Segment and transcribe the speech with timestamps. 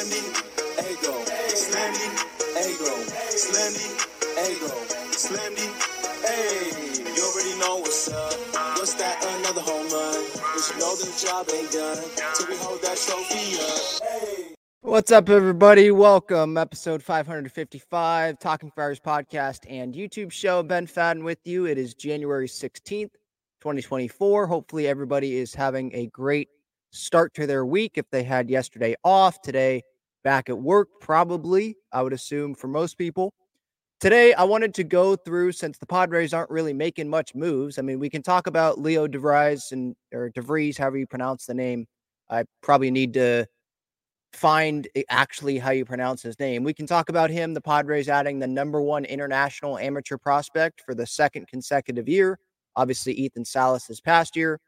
[0.00, 0.24] Slendy,
[0.80, 1.12] Ego,
[1.52, 2.08] Slendy,
[2.56, 2.92] Ego,
[3.36, 3.84] Slendy,
[4.48, 4.72] Ego,
[5.12, 5.68] Slendy,
[6.24, 7.12] hey.
[7.14, 8.32] You already know what's up.
[8.78, 9.22] What's that?
[9.40, 10.24] Another home run.
[10.32, 12.02] But you know the job ain't done
[12.34, 14.56] till we hold that trophy up.
[14.80, 15.90] What's up, everybody?
[15.90, 20.62] Welcome, episode 555, Talking Friars podcast and YouTube show.
[20.62, 21.66] Ben Fadden with you.
[21.66, 23.12] It is January 16th,
[23.60, 24.46] 2024.
[24.46, 26.48] Hopefully, everybody is having a great
[26.90, 27.92] start to their week.
[27.96, 29.82] If they had yesterday off, today
[30.22, 33.32] back at work, probably, I would assume for most people.
[34.00, 37.78] Today, I wanted to go through since the Padres aren't really making much moves.
[37.78, 41.54] I mean, we can talk about Leo DeVries and or DeVries, however you pronounce the
[41.54, 41.86] name.
[42.30, 43.46] I probably need to
[44.32, 46.64] find actually how you pronounce his name.
[46.64, 50.94] We can talk about him, the Padres adding the number one international amateur prospect for
[50.94, 52.38] the second consecutive year.
[52.76, 54.60] Obviously, Ethan Salas this past year.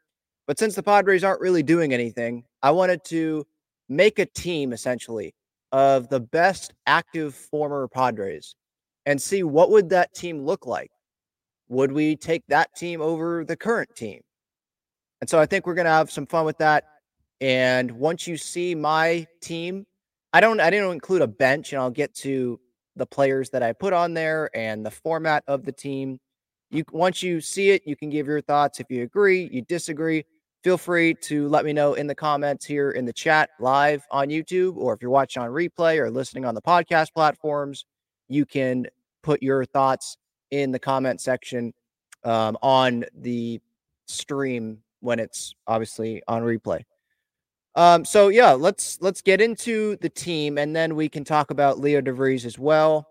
[0.45, 3.45] But since the Padres aren't really doing anything, I wanted to
[3.89, 5.33] make a team essentially
[5.73, 8.55] of the best active former Padres
[9.05, 10.91] and see what would that team look like.
[11.67, 14.21] Would we take that team over the current team?
[15.19, 16.85] And so I think we're going to have some fun with that.
[17.41, 19.85] And once you see my team,
[20.31, 22.59] I don't I didn't include a bench and I'll get to
[22.95, 26.19] the players that I put on there and the format of the team.
[26.69, 30.25] You once you see it, you can give your thoughts if you agree, you disagree.
[30.63, 34.29] Feel free to let me know in the comments here in the chat live on
[34.29, 37.85] YouTube, or if you're watching on replay or listening on the podcast platforms,
[38.29, 38.87] you can
[39.23, 40.15] put your thoughts
[40.51, 41.73] in the comment section
[42.23, 43.59] um, on the
[44.05, 46.81] stream when it's obviously on replay.
[47.75, 51.79] Um, so yeah, let's let's get into the team, and then we can talk about
[51.79, 53.05] Leo DeVries as well.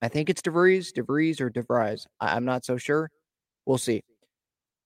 [0.00, 2.06] I think it's DeVries, DeVries, or DeVries.
[2.20, 3.10] I- I'm not so sure.
[3.66, 4.02] We'll see.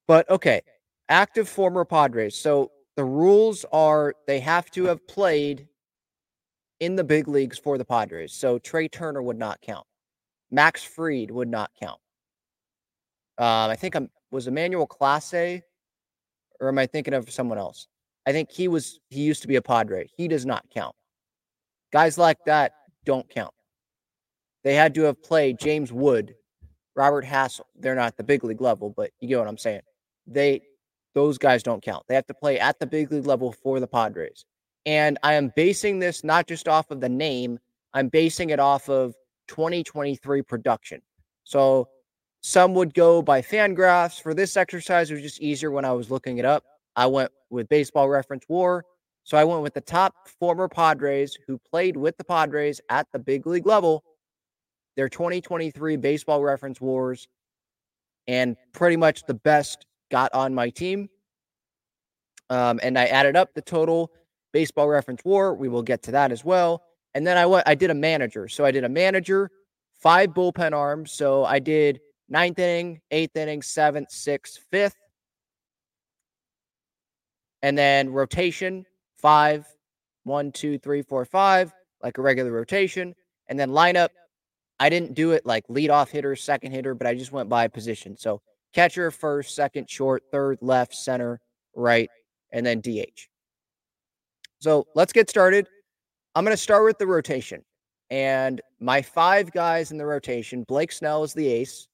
[0.09, 0.63] But okay,
[1.09, 2.37] active former Padres.
[2.37, 5.69] So the rules are they have to have played
[6.81, 8.33] in the big leagues for the Padres.
[8.33, 9.87] So Trea Turner would not count.
[10.51, 12.01] Max Fried would not count.
[13.39, 15.63] Um, I think I'm was Emmanuel Clase,
[16.61, 17.87] or am I thinking of someone else?
[18.27, 20.09] I think he was he used to be a Padre.
[20.17, 20.95] He does not count.
[21.93, 22.73] Guys like that
[23.05, 23.55] don't count.
[24.65, 26.35] They had to have played James Wood,
[26.95, 27.67] Robert Hassell.
[27.75, 29.83] They're not the big league level, but you get what I'm saying.
[30.27, 30.63] They
[31.15, 32.05] those guys don't count.
[32.09, 34.45] They have to play at the big league level for the Padres.
[34.87, 37.59] And I am basing this not just off of the name,
[37.95, 39.15] I'm basing it off of
[39.49, 41.03] 2023 production.
[41.45, 41.89] So
[42.43, 44.21] some would go by Fangraphs.
[44.21, 46.65] For this exercise, it was just easier when I was looking it up.
[46.97, 48.85] I went with baseball reference war.
[49.25, 53.19] So I went with the top former Padres who played with the Padres at the
[53.19, 54.03] big league level,
[54.97, 57.29] their 2023 baseball reference wars,
[58.27, 61.09] and pretty much the best got on my team.
[62.51, 64.13] Um, and I added up the total
[64.53, 65.55] baseball reference war.
[65.55, 66.83] We will get to that as well.
[67.15, 68.47] And then I went, I did a manager.
[68.47, 69.51] So I did a manager,
[69.95, 71.13] five bullpen arms.
[71.13, 74.97] So I did ninth inning, eighth inning, seventh, sixth, fifth.
[77.63, 78.85] And then rotation,
[79.17, 79.67] five,
[80.25, 81.73] one, two, three, four, five,
[82.03, 83.15] like a regular rotation.
[83.49, 84.09] And then lineup,
[84.79, 88.17] I didn't do it like leadoff hitter, second hitter, but I just went by position.
[88.17, 91.41] So catcher, first, second, short, third, left, center,
[91.75, 92.09] right,
[92.53, 93.29] and then DH.
[94.59, 95.67] So let's get started.
[96.35, 97.63] I'm going to start with the rotation.
[98.11, 101.89] And my five guys in the rotation Blake Snell is the ace,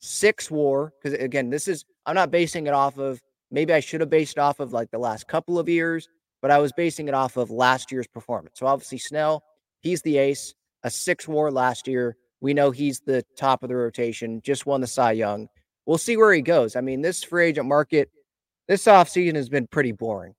[0.00, 4.00] six war, because again, this is, I'm not basing it off of, maybe I should
[4.00, 6.08] have based off of like the last couple of years,
[6.40, 8.58] but I was basing it off of last year's performance.
[8.58, 9.42] So obviously, Snell,
[9.80, 10.54] he's the ace,
[10.84, 12.16] a six war last year.
[12.40, 15.48] We know he's the top of the rotation, just won the Cy Young.
[15.88, 16.76] We'll see where he goes.
[16.76, 18.10] I mean, this free agent market,
[18.68, 20.34] this offseason has been pretty boring.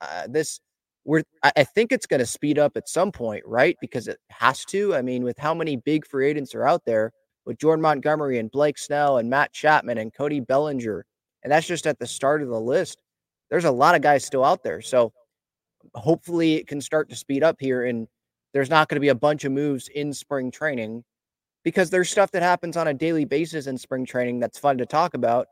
[0.00, 0.60] Uh, this,
[1.04, 3.76] we're, I think it's going to speed up at some point, right?
[3.82, 4.94] Because it has to.
[4.94, 7.12] I mean, with how many big free agents are out there
[7.44, 11.04] with Jordan Montgomery and Blake Snell and Matt Chapman and Cody Bellinger,
[11.42, 13.02] and that's just at the start of the list.
[13.50, 14.80] There's a lot of guys still out there.
[14.80, 15.12] So
[15.94, 18.08] hopefully it can start to speed up here and
[18.54, 21.04] there's not going to be a bunch of moves in spring training
[21.64, 24.86] because there's stuff that happens on a daily basis in spring training that's fun to
[24.86, 25.48] talk about.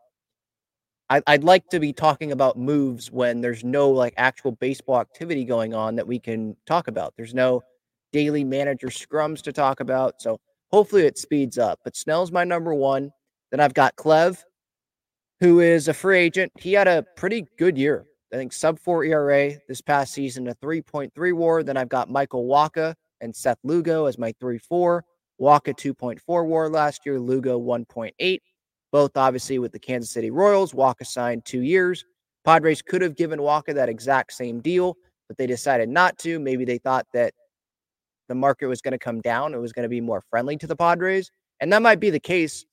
[1.10, 5.44] I, I'd like to be talking about moves when there's no like actual baseball activity
[5.44, 7.14] going on that we can talk about.
[7.16, 7.62] There's no
[8.12, 10.20] daily manager scrums to talk about.
[10.20, 10.38] So
[10.70, 11.80] hopefully it speeds up.
[11.82, 13.10] But Snell's my number one.
[13.50, 14.42] Then I've got Clev,
[15.40, 16.52] who is a free agent.
[16.58, 18.06] He had a pretty good year.
[18.32, 21.62] I think sub four ERA this past season, a 3.3 war.
[21.62, 25.04] Then I've got Michael Wacha and Seth Lugo as my 3 4.
[25.42, 28.38] Wacha 2.4 war last year, Lugo 1.8.
[28.92, 30.72] Both obviously with the Kansas City Royals.
[30.72, 32.04] Wacha signed two years.
[32.44, 34.96] Padres could have given Wacha that exact same deal,
[35.26, 36.38] but they decided not to.
[36.38, 37.34] Maybe they thought that
[38.28, 39.52] the market was going to come down.
[39.52, 41.30] It was going to be more friendly to the Padres.
[41.60, 42.64] And that might be the case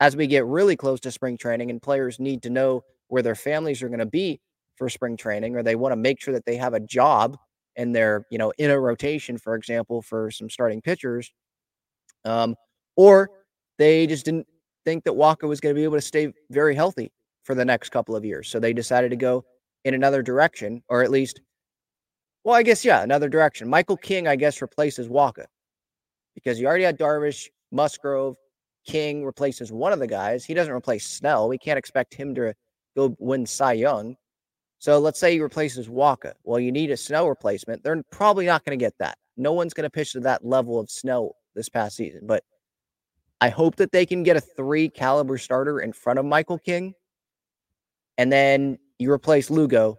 [0.00, 3.34] as we get really close to spring training and players need to know where their
[3.34, 4.40] families are going to be
[4.76, 7.36] for spring training or they want to make sure that they have a job
[7.76, 11.32] and they're, you know, in a rotation, for example, for some starting pitchers.
[12.24, 12.56] Um,
[12.96, 13.30] or
[13.78, 14.46] they just didn't
[14.84, 17.12] think that Wacha was going to be able to stay very healthy
[17.44, 18.48] for the next couple of years.
[18.48, 19.44] So they decided to go
[19.84, 21.40] in another direction, or at least,
[22.44, 23.68] well, I guess, yeah, another direction.
[23.68, 25.46] Michael King, I guess, replaces Wacha
[26.34, 28.36] because you already had Darvish, Musgrove,
[28.86, 30.44] King replaces one of the guys.
[30.44, 31.48] He doesn't replace Snell.
[31.48, 32.54] We can't expect him to
[32.96, 34.16] go win Cy Young.
[34.78, 36.32] So let's say he replaces Wacha.
[36.42, 37.84] Well, you need a Snell replacement.
[37.84, 39.16] They're probably not going to get that.
[39.36, 42.26] No one's going to pitch to that level of Snell this past season.
[42.26, 42.44] But
[43.40, 46.94] I hope that they can get a three caliber starter in front of Michael King.
[48.18, 49.98] And then you replace Lugo.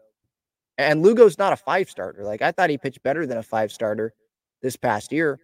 [0.78, 2.24] And Lugo's not a five starter.
[2.24, 4.14] Like I thought he pitched better than a five starter
[4.62, 5.40] this past year.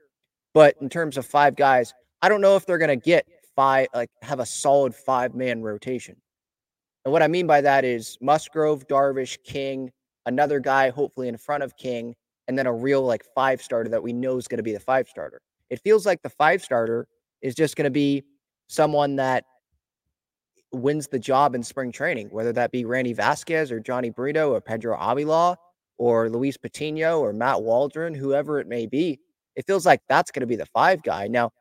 [0.54, 3.88] But in terms of five guys, I don't know if they're going to get five,
[3.94, 6.16] like have a solid five man rotation.
[7.06, 9.92] And what I mean by that is Musgrove, Darvish, King,
[10.26, 12.16] another guy hopefully in front of King,
[12.48, 14.80] and then a real like five starter that we know is going to be the
[14.80, 15.42] five starter.
[15.70, 17.08] It feels like the five starter
[17.42, 18.24] is just going to be
[18.68, 19.44] someone that
[20.72, 24.62] wins the job in spring training, whether that be Randy Vasquez or Johnny Brito or
[24.62, 25.58] Pedro Avila
[25.98, 29.20] or Luis Patino or Matt Waldron, whoever it may be.
[29.56, 31.28] It feels like that's going to be the five guy.
[31.28, 31.52] Now,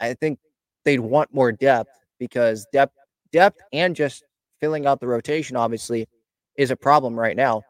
[0.00, 0.38] I think
[0.84, 2.94] they'd want more depth because depth,
[3.32, 4.24] depth, and just
[4.60, 6.08] filling out the rotation obviously
[6.56, 7.62] is a problem right now.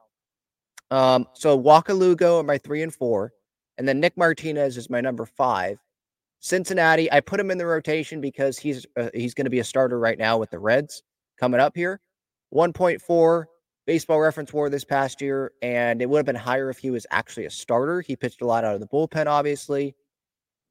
[0.90, 3.32] Um, so Wacha Lugo are my three and four,
[3.78, 5.78] and then Nick Martinez is my number five.
[6.40, 9.64] Cincinnati, I put him in the rotation because he's uh, he's going to be a
[9.64, 11.02] starter right now with the Reds
[11.38, 12.00] coming up here.
[12.54, 13.44] 1.4
[13.86, 17.06] baseball reference war this past year, and it would have been higher if he was
[17.10, 18.00] actually a starter.
[18.00, 19.94] He pitched a lot out of the bullpen, obviously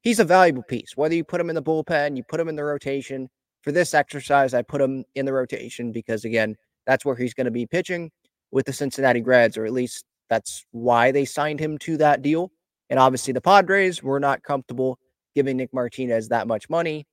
[0.06, 0.96] he's a valuable piece.
[0.96, 3.28] Whether you put him in the bullpen, you put him in the rotation.
[3.62, 6.54] For this exercise, I put him in the rotation because, again,
[6.86, 8.12] that's where he's going to be pitching
[8.52, 12.52] with the Cincinnati Reds, or at least that's why they signed him to that deal.
[12.90, 14.98] And obviously, the Padres were not comfortable
[15.34, 17.06] giving Nick Martinez that much money.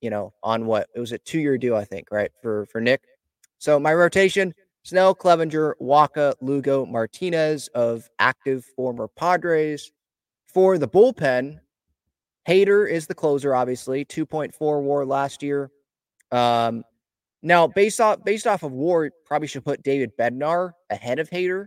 [0.00, 3.02] You know, on what it was a two-year deal, I think, right for for Nick.
[3.58, 9.92] So my rotation: Snell, Clevinger, Wacha, Lugo, Martinez of active former Padres.
[10.46, 11.60] For the bullpen,
[12.48, 15.70] Hader is the closer, obviously, 2.4 war last year.
[16.32, 16.82] Um,
[17.42, 21.66] now, based off based off of war, probably should put David Bednar ahead of Hader,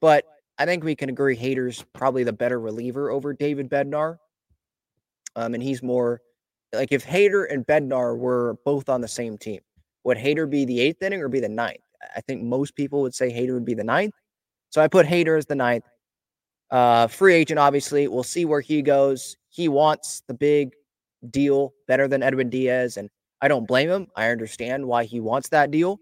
[0.00, 0.24] but
[0.58, 4.18] I think we can agree Hader's probably the better reliever over David Bednar.
[5.36, 6.20] Um, and he's more
[6.72, 9.60] like if Hader and Bednar were both on the same team,
[10.04, 11.80] would Hader be the eighth inning or be the ninth?
[12.14, 14.14] I think most people would say Hader would be the ninth.
[14.70, 15.84] So I put Hader as the ninth.
[16.70, 18.08] Uh, free agent, obviously.
[18.08, 19.36] We'll see where he goes.
[19.48, 20.72] He wants the big
[21.30, 23.08] deal better than Edwin Diaz, and
[23.40, 24.08] I don't blame him.
[24.16, 25.98] I understand why he wants that deal.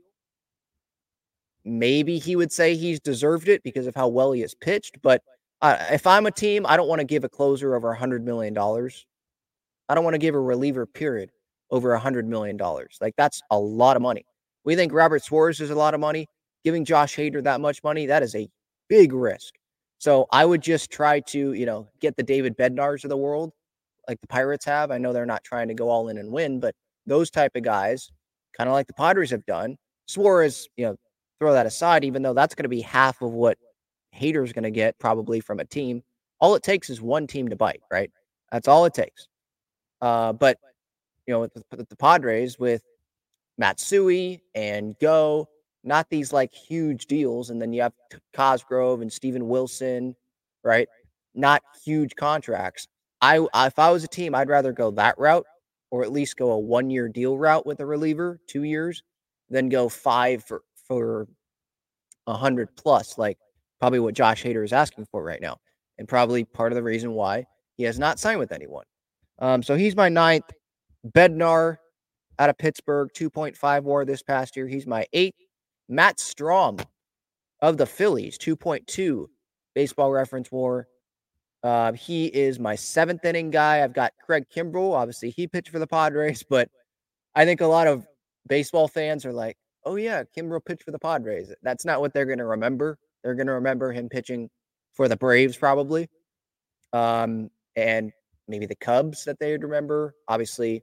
[1.65, 5.01] Maybe he would say he's deserved it because of how well he has pitched.
[5.03, 5.23] But
[5.61, 8.23] uh, if I'm a team, I don't want to give a closer over a $100
[8.23, 8.57] million.
[8.59, 11.31] I don't want to give a reliever, period,
[11.71, 12.59] over a $100 million.
[13.01, 14.25] Like, that's a lot of money.
[14.65, 16.27] We think Robert Suarez is a lot of money.
[16.65, 18.49] Giving Josh Hader that much money, that is a
[18.89, 19.55] big risk.
[19.99, 23.53] So I would just try to, you know, get the David Bednars of the world,
[24.09, 24.91] like the Pirates have.
[24.91, 26.75] I know they're not trying to go all in and win, but
[27.07, 28.11] those type of guys,
[28.57, 29.77] kind of like the Padres have done.
[30.07, 30.97] Suarez, you know,
[31.43, 33.59] throw that aside, even though that's going to be half of what
[34.17, 36.05] Hader's going to get probably from a team.
[36.41, 38.13] All it takes is one team to bite, right?
[38.53, 39.27] That's all it takes.
[40.01, 40.57] Uh, but
[41.27, 42.85] you know, with the, the Padres, with
[43.59, 45.49] Matsui and Go
[45.83, 47.51] not these like huge deals.
[47.51, 47.93] And then you have
[48.35, 50.15] Cosgrove and Steven Wilson,
[50.63, 50.87] right?
[51.35, 52.87] Not huge contracts.
[53.21, 55.47] I if I was a team, I'd rather go that route
[55.91, 59.03] or at least go a one year deal route with a reliever, two years,
[59.51, 61.29] than go five for for
[62.27, 63.39] a hundred plus, like
[63.81, 65.57] probably what Josh Hader is asking for right now,
[65.99, 67.45] and probably part of the reason why
[67.77, 68.85] he has not signed with anyone.
[69.39, 70.51] Um, so he's my ninth.
[71.07, 71.79] Bednar
[72.39, 74.69] out of Pittsburgh, 2.5 war this past year.
[74.69, 75.39] He's my eighth.
[75.89, 76.85] Matt Strahm
[77.61, 79.27] of the Phillies, 2.2
[79.75, 80.89] baseball reference war.
[81.63, 83.83] Uh, he is my seventh inning guy.
[83.83, 84.95] I've got Craig Kimbrel.
[84.95, 86.69] Obviously, he pitched for the Padres, but
[87.35, 88.07] I think a lot of
[88.49, 91.53] baseball fans are like, oh, yeah, Kimbrel pitched for the Padres.
[91.63, 92.99] That's not what they're going to remember.
[93.23, 94.51] They're going to remember him pitching
[94.93, 96.09] for the Braves, probably.
[96.93, 98.13] Um, and
[98.49, 100.15] maybe the Cubs that they would remember.
[100.29, 100.83] Obviously,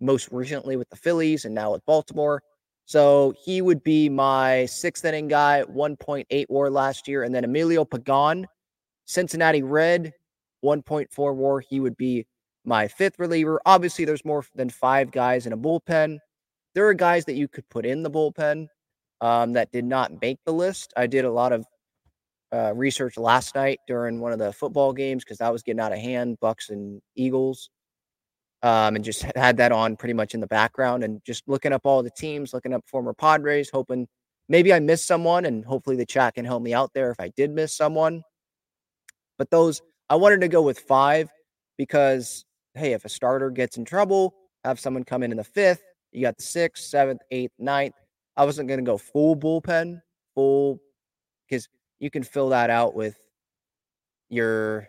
[0.00, 2.42] most recently with the Phillies and now with Baltimore.
[2.84, 7.24] So he would be my sixth inning guy, 1.8 war last year.
[7.24, 8.46] And then Emilio Pagan,
[9.06, 10.12] Cincinnati Red,
[10.64, 11.60] 1.4 war.
[11.60, 12.26] He would be
[12.64, 13.60] my fifth reliever.
[13.66, 16.18] Obviously, there's more than five guys in a bullpen.
[16.76, 18.68] There are guys that you could put in the bullpen
[19.22, 20.92] um, that did not make the list.
[20.94, 21.64] I did a lot of
[22.52, 25.94] uh, research last night during one of the football games because that was getting out
[25.94, 27.70] of hand, Bucs and Eagles,
[28.62, 31.80] um, and just had that on pretty much in the background and just looking up
[31.84, 34.06] all the teams, looking up former Padres, hoping
[34.50, 37.30] maybe I missed someone, and hopefully the chat can help me out there if I
[37.38, 38.22] did miss someone.
[39.38, 39.80] But those
[40.10, 41.30] I wanted to go with five
[41.78, 45.80] because hey, if a starter gets in trouble, have someone come in in the fifth.
[46.12, 47.94] You got the sixth, seventh, eighth, ninth.
[48.36, 50.00] I wasn't going to go full bullpen,
[50.34, 50.80] full,
[51.48, 53.16] because you can fill that out with
[54.28, 54.88] your.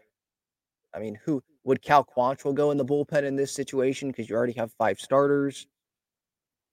[0.93, 4.09] I mean, who would Cal Quantrill go in the bullpen in this situation?
[4.09, 5.67] Because you already have five starters.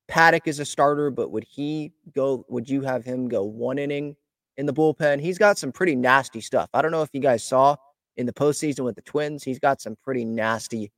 [0.07, 2.45] Paddock is a starter, but would he go?
[2.49, 4.17] Would you have him go one inning
[4.57, 5.21] in the bullpen?
[5.21, 6.69] He's got some pretty nasty stuff.
[6.75, 7.77] I don't know if you guys saw
[8.17, 9.43] in the postseason with the Twins.
[9.43, 10.93] He's got some pretty nasty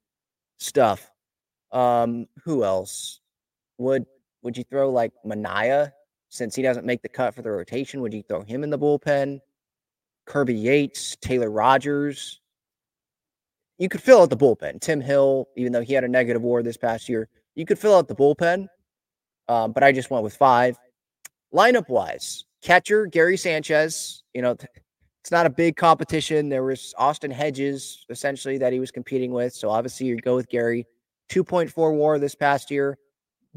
[0.58, 1.10] stuff.
[1.72, 3.20] Um, who else
[3.78, 4.04] would
[4.42, 5.92] would you throw like Manaea
[6.28, 8.00] since he doesn't make the cut for the rotation?
[8.00, 9.40] Would you throw him in the bullpen?
[10.26, 12.40] Kirby Yates, Taylor Rogers.
[13.78, 14.80] You could fill out the bullpen.
[14.80, 17.94] Tim Hill, even though he had a negative war this past year, you could fill
[17.94, 18.66] out the bullpen.
[19.48, 20.76] Um, but I just went with five.
[21.54, 24.22] Lineup wise, catcher Gary Sanchez.
[24.34, 24.56] You know,
[25.26, 26.48] it's not a big competition.
[26.48, 29.52] There was Austin Hedges essentially that he was competing with.
[29.52, 30.86] So obviously you go with Gary.
[31.30, 32.98] 2.4 war this past year.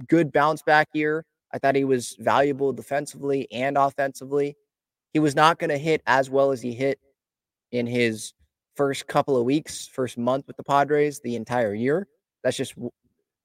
[0.08, 1.26] Good bounce back year.
[1.52, 4.56] I thought he was valuable defensively and offensively.
[5.14, 7.00] He was not going to hit as well as he hit
[7.72, 8.34] in his
[8.76, 12.08] first couple of weeks, first month with the Padres the entire year.
[12.44, 12.76] That's just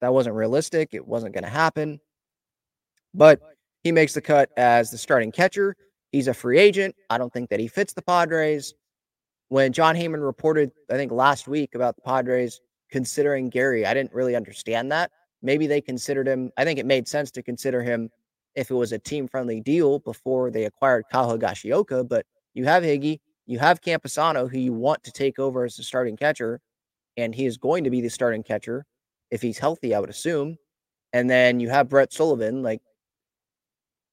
[0.00, 0.90] that wasn't realistic.
[0.92, 1.98] It wasn't going to happen.
[3.14, 3.40] But
[3.82, 5.76] he makes the cut as the starting catcher.
[6.12, 6.94] He's a free agent.
[7.10, 8.74] I don't think that he fits the Padres.
[9.48, 14.12] When Jon Heyman reported, I think last week about the Padres considering Gary, I didn't
[14.12, 15.10] really understand that.
[15.44, 16.50] Maybe they considered him.
[16.56, 18.10] I think it made sense to consider him
[18.56, 22.08] if it was a team friendly deal before they acquired Kyle Higashioka.
[22.08, 22.24] But
[22.54, 26.16] you have Higgy, you have Campusano, who you want to take over as the starting
[26.16, 26.60] catcher,
[27.16, 28.86] and he is going to be the starting catcher
[29.30, 30.56] if he's healthy, I would assume.
[31.12, 32.62] And then you have Brett Sullivan.
[32.62, 32.80] Like,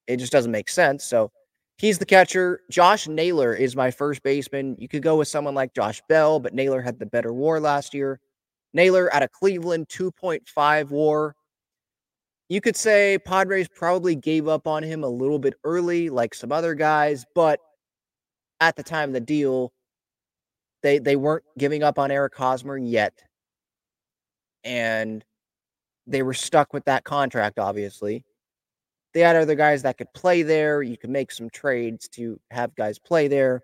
[0.07, 1.03] it just doesn't make sense.
[1.05, 1.31] So
[1.77, 2.61] he's the catcher.
[2.69, 4.75] Josh Naylor is my first baseman.
[4.79, 7.93] You could go with someone like Josh Bell, but Naylor had the better war last
[7.93, 8.19] year.
[8.73, 11.35] Naylor out of Cleveland, 2.5 war.
[12.49, 16.51] You could say Padres probably gave up on him a little bit early, like some
[16.51, 17.59] other guys, but
[18.59, 19.71] at the time of the deal,
[20.83, 23.13] they they weren't giving up on Eric Hosmer yet.
[24.63, 25.23] And
[26.07, 28.25] they were stuck with that contract, obviously.
[29.13, 30.81] They had other guys that could play there.
[30.81, 33.61] You could make some trades to have guys play there.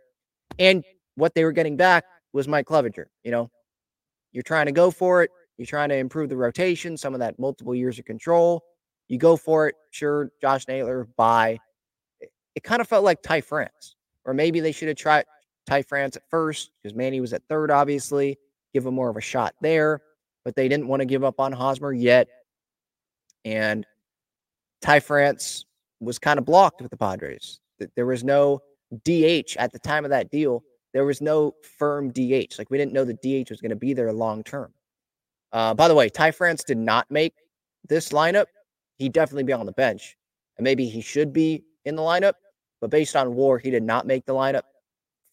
[0.60, 0.84] And
[1.16, 3.06] what they were getting back was Mike Clevinger.
[3.24, 3.52] You know,
[4.31, 5.31] you're trying to go for it.
[5.57, 8.63] You're trying to improve the rotation, some of that multiple years of control.
[9.07, 9.75] You go for it.
[9.91, 11.57] Sure, Josh Naylor, bye.
[12.19, 15.25] It, it kind of felt like Ty France, or maybe they should have tried
[15.65, 18.38] Ty France at first because Manny was at third, obviously.
[18.74, 20.01] Give him more of a shot there,
[20.46, 22.27] but they didn't want to give up on Hosmer yet.
[23.46, 23.86] And
[24.81, 25.65] Ty France
[26.00, 27.60] was kind of blocked with the Padres.
[27.96, 28.62] There was no
[29.03, 30.63] DH at the time of that deal
[30.98, 32.58] there was no firm DH.
[32.58, 34.74] Like we didn't know the DH was going to be there long term.
[35.54, 37.36] Uh, by the way, Ty France did not make
[37.88, 38.48] this lineup.
[38.98, 40.18] He'd definitely be on the bench,
[40.58, 42.34] and maybe he should be in the lineup.
[42.82, 44.63] But based on WAR, he did not make the lineup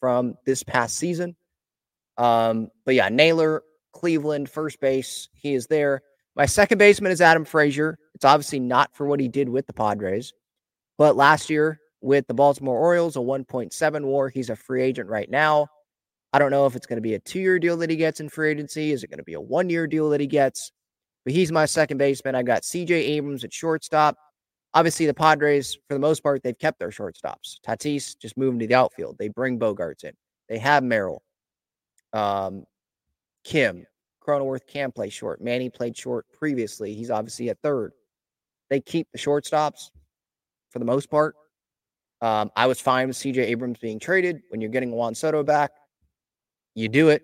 [0.00, 1.35] from this past season.
[2.18, 3.62] Um, but yeah, Naylor,
[3.94, 6.02] Cleveland, first base, he is there.
[6.37, 7.99] My second baseman is Adam Frazier.
[8.14, 10.35] It's obviously not for what he did with the Padres,
[10.99, 14.28] but last year with the Baltimore Orioles, a 1.7 war.
[14.28, 15.68] He's a free agent right now.
[16.34, 18.20] I don't know if it's going to be a two year deal that he gets
[18.20, 18.92] in free agency.
[18.92, 20.70] Is it going to be a one year deal that he gets?
[21.25, 22.34] But he's my second baseman.
[22.34, 24.18] I've got CJ Abrams at shortstop.
[24.75, 27.58] Obviously, the Padres, for the most part, they've kept their shortstops.
[27.66, 29.16] Tatis just moved to the outfield.
[29.18, 30.12] They bring Bogaerts in.
[30.49, 31.23] They have Merrill.
[32.12, 32.64] Um,
[33.44, 33.87] Kim,
[34.26, 35.40] Cronenworth can play short.
[35.40, 36.94] Manny played short previously.
[36.94, 37.92] He's obviously at third.
[38.68, 39.90] They keep the shortstops
[40.70, 41.37] for the most part.
[42.25, 44.40] Um, I was fine with CJ Abrams being traded.
[44.49, 45.73] When you're getting Juan Soto back,
[46.75, 47.23] you do it.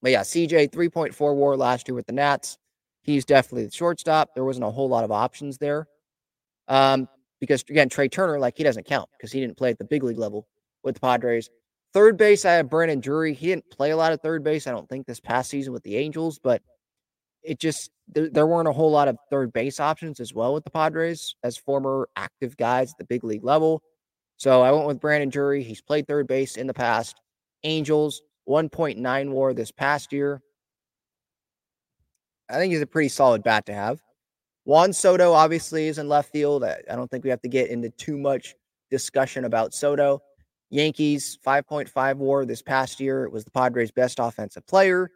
[0.00, 2.56] But yeah, CJ 3.4 war last year with the Nats.
[3.02, 4.30] He's definitely the shortstop.
[4.34, 5.86] There wasn't a whole lot of options there.
[6.66, 9.84] Um, because again, Trea Turner, like he doesn't count because he didn't play at the
[9.84, 10.46] big league level
[10.82, 11.50] with the Padres.
[11.92, 13.34] Third base, I have Brandon Drury.
[13.34, 15.82] He didn't play a lot of third base, I don't think, this past season with
[15.82, 16.62] the Angels, but
[17.42, 20.64] it just there, there weren't a whole lot of third base options as well with
[20.64, 23.82] the Padres as former active guys at the big league level.
[24.40, 25.62] So I went with Brandon Drury.
[25.62, 27.20] He's played third base in the past.
[27.62, 30.40] Angels 1.9 WAR this past year.
[32.48, 34.00] I think he's a pretty solid bat to have.
[34.64, 36.64] Juan Soto obviously is in left field.
[36.64, 38.54] I, don't think we have to get into too much
[38.90, 40.22] discussion about Soto.
[40.70, 43.24] Yankees 5.5 WAR this past year.
[43.24, 45.10] It was the Padres' best offensive player.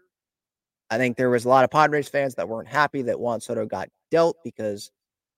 [0.91, 3.65] I think there was a lot of Padres fans that weren't happy that Juan Soto
[3.65, 4.91] got dealt because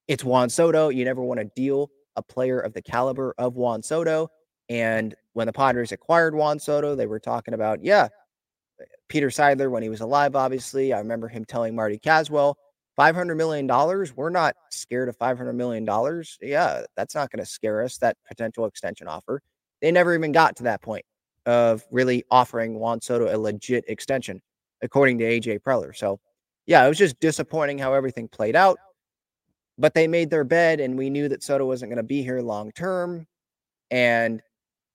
[0.08, 0.88] it's Juan Soto.
[0.88, 4.28] You never want to deal a player of the caliber of Juan Soto.
[4.68, 8.08] And when the Padres acquired Juan Soto, they were talking about, yeah,
[9.08, 10.92] Peter Seidler when he was alive, obviously.
[10.92, 12.58] I remember him telling Marty Caswell,
[12.98, 13.66] $500 million,
[14.16, 15.86] we're not scared of $500 million.
[16.40, 19.42] Yeah, that's not going to scare us, that potential extension offer.
[19.82, 21.04] They never even got to that point
[21.44, 24.40] of really offering Juan Soto a legit extension,
[24.82, 25.94] according to AJ Preller.
[25.94, 26.18] So,
[26.66, 28.78] yeah, it was just disappointing how everything played out.
[29.78, 32.40] But they made their bed, and we knew that Soto wasn't going to be here
[32.40, 33.26] long term.
[33.90, 34.42] And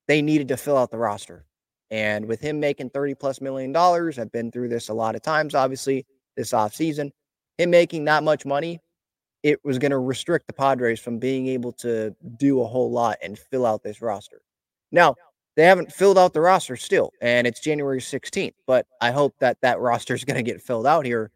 [0.07, 1.45] they needed to fill out the roster.
[1.91, 5.21] And with him making 30 plus million dollars, I've been through this a lot of
[5.21, 7.11] times, obviously, this offseason.
[7.57, 8.79] Him making that much money,
[9.43, 13.17] it was going to restrict the Padres from being able to do a whole lot
[13.21, 14.41] and fill out this roster.
[14.91, 15.15] Now,
[15.55, 19.57] they haven't filled out the roster still, and it's January 16th, but I hope that
[19.61, 21.31] that roster is going to get filled out here.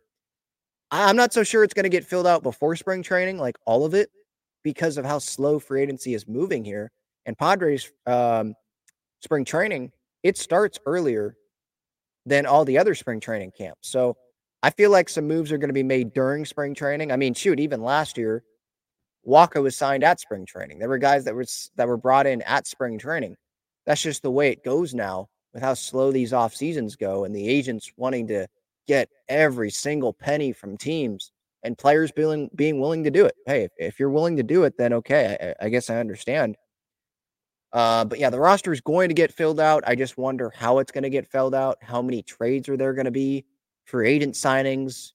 [0.91, 3.85] I'm not so sure it's going to get filled out before spring training, like all
[3.85, 4.09] of it,
[4.63, 6.91] because of how slow free agency is moving here.
[7.25, 8.53] And Padres um,
[9.21, 9.91] spring training
[10.25, 11.37] it starts earlier
[12.25, 13.87] than all the other spring training camps.
[13.87, 14.17] So
[14.63, 17.11] I feel like some moves are going to be made during spring training.
[17.11, 18.43] I mean, shoot, even last year,
[19.27, 20.79] Wacha was signed at spring training.
[20.79, 23.35] There were guys that were that were brought in at spring training.
[23.85, 27.35] That's just the way it goes now with how slow these off seasons go and
[27.35, 28.47] the agents wanting to
[28.87, 31.31] get every single penny from teams
[31.63, 33.35] and players being being willing to do it.
[33.45, 36.55] Hey, if, you're willing to do it, then okay, I, I guess I understand.
[37.73, 39.83] Uh, but yeah, the roster is going to get filled out.
[39.85, 41.77] I just wonder how it's going to get filled out.
[41.81, 43.45] How many trades are there going to be?
[43.85, 45.11] Free agent signings.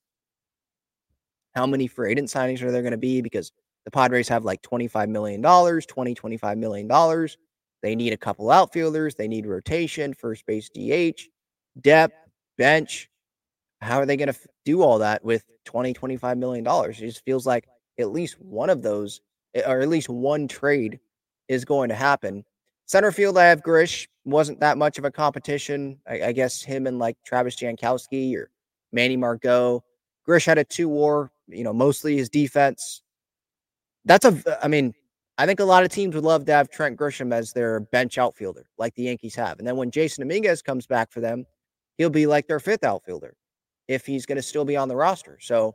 [1.54, 3.22] How many free agent signings are there going to be?
[3.22, 3.52] Because
[3.84, 7.28] the Padres have like $25 million, 20, $25 million.
[7.82, 9.14] They need a couple outfielders.
[9.14, 11.22] They need rotation, first base DH,
[11.80, 12.14] depth,
[12.58, 13.09] bench.
[13.80, 16.66] How are they going to do all that with 20, $25 million?
[16.66, 17.66] It just feels like
[17.98, 19.20] at least one of those,
[19.54, 21.00] eh, or at least one trade
[21.48, 22.44] is going to happen.
[22.86, 24.08] Center field, I have Grish.
[24.24, 25.98] Wasn't that much of a competition.
[26.06, 28.50] I, I guess him and like Travis Jankowski or
[28.92, 29.82] Manny Margot.
[30.26, 33.02] Grish had a two war, you know, mostly his defense.
[34.04, 34.94] That's a, I mean,
[35.38, 38.18] I think a lot of teams would love to have Trent Grisham as their bench
[38.18, 39.58] outfielder, like the Yankees have.
[39.58, 41.46] And then when Jasson Dominguez comes back for them,
[41.96, 43.34] he'll be like their fifth outfielder
[43.90, 45.36] if he's going to still be on the roster.
[45.40, 45.74] So,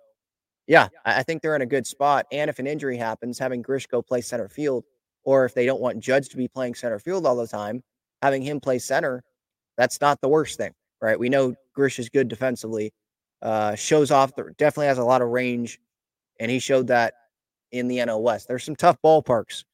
[0.67, 2.25] yeah, I think they're in a good spot.
[2.31, 4.85] And if an injury happens, having Grishko play center field
[5.25, 7.83] or if they don't want Judge to be playing center field all the time,
[8.21, 9.21] having him play center,
[9.77, 11.19] that's not the worst thing, right?
[11.19, 12.93] We know Grish is good defensively,
[13.41, 15.77] uh, shows off, the, definitely has a lot of range,
[16.39, 17.15] and he showed that
[17.73, 18.47] in the NL West.
[18.47, 19.65] There's some tough ballparks,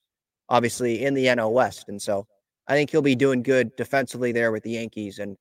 [0.50, 1.90] obviously, in the NL West.
[1.90, 2.26] And so
[2.68, 5.20] I think he'll be doing good defensively there with the Yankees.
[5.20, 5.38] And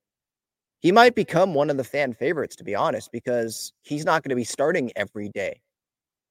[0.81, 4.31] he might become one of the fan favorites, to be honest, because he's not going
[4.31, 5.61] to be starting every day.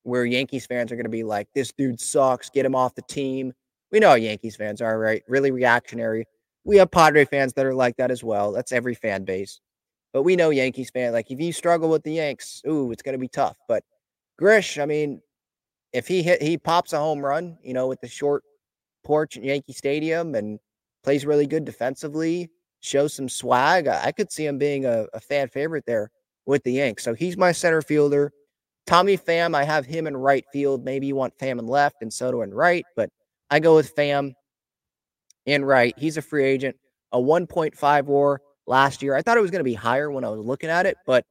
[0.03, 3.03] Where Yankees fans are going to be like, this dude sucks, get him off the
[3.03, 3.53] team.
[3.91, 5.23] We know Yankees fans are, right?
[5.27, 6.25] Really reactionary.
[6.63, 8.51] We have Padre fans that are like that as well.
[8.51, 9.59] That's every fan base.
[10.13, 11.13] But we know Yankees fan.
[11.13, 13.57] Like if you struggle with the Yanks, ooh, it's gonna be tough.
[13.67, 13.83] But
[14.37, 15.21] Grish, I mean,
[15.93, 18.43] if he hit he pops a home run, you know, with the short
[19.03, 20.59] porch at Yankee Stadium and
[21.03, 22.49] plays really good defensively,
[22.81, 26.11] shows some swag, I could see him being a, a fan favorite there
[26.45, 27.03] with the Yanks.
[27.03, 28.31] So he's my center fielder.
[28.87, 30.83] Tommy Pham, I have him in right field.
[30.83, 33.09] Maybe you want Pham in left and Soto in right, but
[33.49, 34.33] I go with Pham
[35.45, 35.93] and right.
[35.97, 36.75] He's a free agent,
[37.11, 39.15] a 1.5 war last year.
[39.15, 41.25] I thought it was going to be higher when I was looking at it, but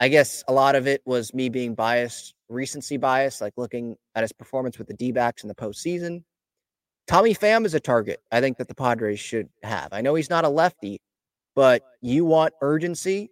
[0.00, 4.22] I guess a lot of it was me being biased, recency bias, like looking at
[4.22, 6.24] his performance with the D backs in the postseason.
[7.06, 9.88] Tommy Pham is a target I think that the Padres should have.
[9.92, 11.00] I know he's not a lefty,
[11.54, 13.30] but you want urgency.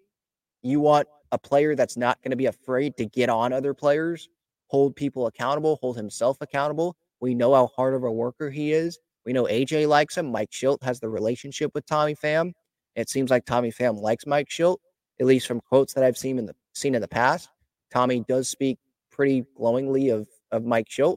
[0.62, 4.28] You want a player that's not going to be afraid to get on other players,
[4.68, 6.96] hold people accountable, hold himself accountable.
[7.20, 8.98] We know how hard of a worker he is.
[9.24, 10.30] We know AJ likes him.
[10.30, 12.52] Mike Shildt has the relationship with Tommy Pham.
[12.94, 14.78] It seems like Tommy Pham likes Mike Shildt,
[15.20, 17.48] at least from quotes that I've seen in the seen in the past.
[17.90, 18.78] Tommy does speak
[19.10, 21.16] pretty glowingly of of Mike Shildt.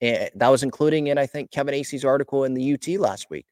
[0.00, 3.46] And that was including in, I think, Kevin Acee's article in the UT last week.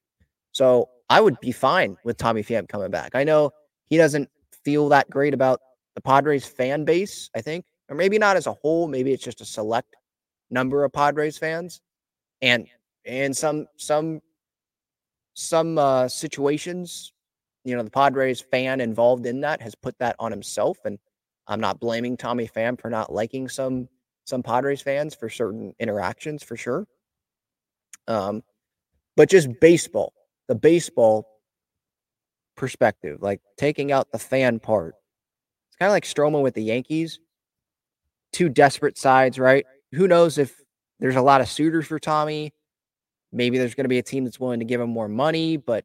[0.52, 3.14] So I would be fine with Tommy Pham coming back.
[3.14, 3.50] I know
[3.86, 4.28] he doesn't
[4.64, 5.60] feel that great about
[5.94, 9.40] the Padres fan base, I think, or maybe not as a whole, maybe it's just
[9.40, 9.94] a select
[10.50, 11.80] number of Padres fans.
[12.42, 12.66] And
[13.04, 14.20] in some some
[15.34, 17.12] some uh, situations,
[17.64, 20.78] you know, the Padres fan involved in that has put that on himself.
[20.84, 20.98] And
[21.46, 23.88] I'm not blaming Tommy Pham for not liking some
[24.24, 26.86] some Padres fans for certain interactions for sure.
[28.08, 28.42] Um,
[29.16, 30.12] but just baseball,
[30.48, 31.26] the baseball
[32.56, 34.94] perspective, like taking out the fan part.
[35.68, 37.18] It's kind of like Stroman with the Yankees.
[38.32, 39.64] Two desperate sides, right?
[39.92, 40.60] Who knows if
[40.98, 42.52] there's a lot of suitors for Tommy?
[43.32, 45.84] Maybe there's going to be a team that's willing to give him more money, but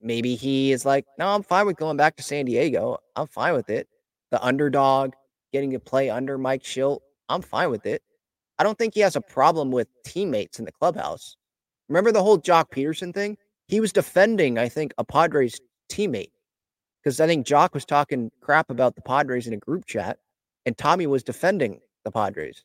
[0.00, 2.98] maybe he is like, no, I'm fine with going back to San Diego.
[3.16, 3.88] I'm fine with it.
[4.30, 5.12] The underdog,
[5.52, 8.02] getting to play under Mike Shildt, I'm fine with it.
[8.58, 11.36] I don't think he has a problem with teammates in the clubhouse.
[11.88, 13.36] Remember the whole Joc Pederson thing?
[13.68, 15.58] He was defending, I think, a Padres
[15.90, 16.30] teammate
[17.02, 20.18] because I think Joc was talking crap about the Padres in a group chat,
[20.66, 22.64] and Tommy was defending the Padres.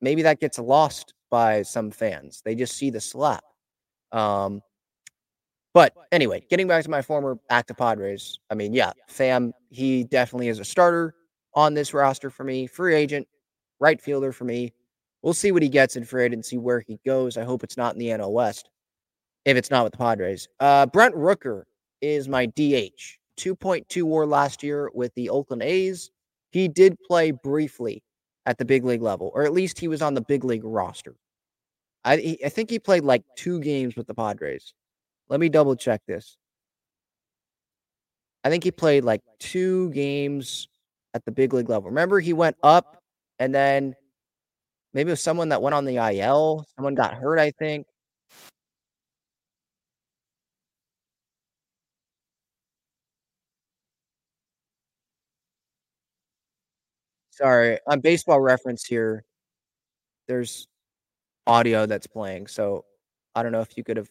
[0.00, 2.42] Maybe that gets lost by some fans.
[2.44, 3.44] They just see the slap.
[4.12, 4.62] Um,
[5.72, 10.48] but anyway, getting back to my former active Padres, I mean, yeah, Pham, he definitely
[10.48, 11.14] is a starter
[11.54, 12.66] on this roster for me.
[12.66, 13.26] Free agent,
[13.78, 14.72] right fielder for me.
[15.22, 17.36] We'll see what he gets in free agency, where he goes.
[17.36, 18.70] I hope it's not in the NL West.
[19.44, 21.64] If it's not with the Padres, uh, Brent Rooker
[22.00, 23.18] is my DH.
[23.36, 26.10] 2.2 WAR last year with the Oakland A's.
[26.50, 28.02] He did play briefly
[28.44, 31.16] at the big league level, or at least he was on the big league roster.
[32.04, 34.74] I I think he played like two games with the Padres.
[35.28, 36.36] Let me double check this.
[38.42, 40.68] I think he played like two games
[41.14, 41.90] at the big league level.
[41.90, 43.02] Remember, he went up
[43.38, 43.94] and then
[44.94, 46.66] maybe it was someone that went on the IL.
[46.76, 47.86] Someone got hurt, I think.
[57.30, 59.24] Sorry, on baseball reference here,
[60.28, 60.66] there's
[61.46, 62.46] audio that's playing.
[62.48, 62.84] So
[63.34, 64.08] I don't know if you could have.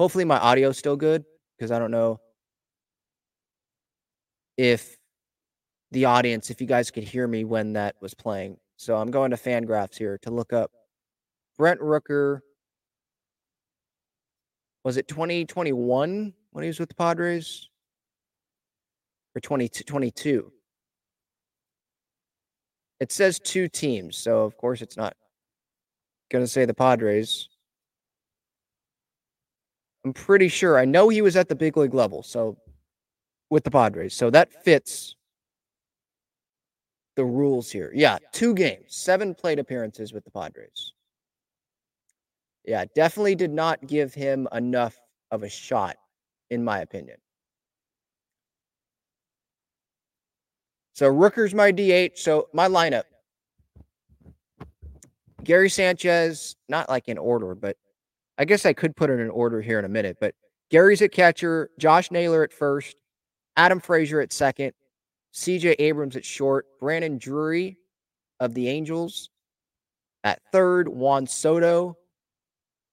[0.00, 1.24] Hopefully, my audio's still good
[1.56, 2.18] because I don't know
[4.56, 4.96] if
[5.96, 8.58] the audience, if you guys could hear me when that was playing.
[8.76, 10.70] So I'm going to Fangraphs here to look up
[11.56, 12.40] Brent Rooker.
[14.84, 17.70] Was it 2021 when he was with the Padres?
[19.34, 20.52] Or 2022?
[23.00, 25.16] It says two teams, so of course it's not
[26.30, 27.48] going to say the Padres.
[30.04, 30.78] I'm pretty sure.
[30.78, 32.58] I know he was at the big league level, so
[33.48, 34.12] with the Padres.
[34.12, 35.16] So that fits
[37.16, 37.90] the rules here.
[37.94, 40.92] Yeah, two games, seven plate appearances with the Padres.
[42.64, 44.96] Yeah, definitely did not give him enough
[45.30, 45.96] of a shot,
[46.50, 47.16] in my opinion.
[50.92, 52.18] So Rooker's my DH.
[52.18, 53.04] So my lineup
[55.46, 57.76] Gary Sanchez, not like in order, but
[58.36, 60.16] I guess I could put it in order here in a minute.
[60.20, 60.34] But
[60.70, 62.96] Gary's at catcher, Josh Naylor at first,
[63.56, 64.72] Adam Frazier at second,
[65.36, 67.76] CJ Abrams at short, Brandon Drury
[68.40, 69.30] of the Angels
[70.24, 71.96] at third, Juan Soto